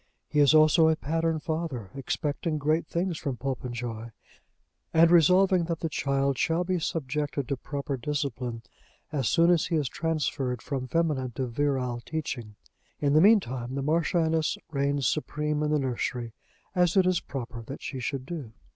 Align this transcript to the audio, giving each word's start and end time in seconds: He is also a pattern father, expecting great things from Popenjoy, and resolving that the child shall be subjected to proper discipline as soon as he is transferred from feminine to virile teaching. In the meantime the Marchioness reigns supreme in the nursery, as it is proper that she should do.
He 0.27 0.39
is 0.39 0.55
also 0.55 0.87
a 0.89 0.95
pattern 0.95 1.37
father, 1.39 1.91
expecting 1.93 2.57
great 2.57 2.87
things 2.87 3.19
from 3.19 3.37
Popenjoy, 3.37 4.09
and 4.95 5.11
resolving 5.11 5.65
that 5.65 5.81
the 5.81 5.89
child 5.89 6.39
shall 6.39 6.63
be 6.63 6.79
subjected 6.79 7.47
to 7.47 7.55
proper 7.55 7.97
discipline 7.97 8.63
as 9.11 9.27
soon 9.29 9.51
as 9.51 9.67
he 9.67 9.75
is 9.75 9.87
transferred 9.87 10.59
from 10.63 10.87
feminine 10.87 11.33
to 11.33 11.45
virile 11.45 12.01
teaching. 12.03 12.55
In 12.99 13.13
the 13.13 13.21
meantime 13.21 13.75
the 13.75 13.83
Marchioness 13.83 14.57
reigns 14.71 15.05
supreme 15.05 15.61
in 15.61 15.69
the 15.69 15.77
nursery, 15.77 16.33
as 16.73 16.97
it 16.97 17.05
is 17.05 17.19
proper 17.19 17.61
that 17.61 17.83
she 17.83 17.99
should 17.99 18.25
do. 18.25 18.53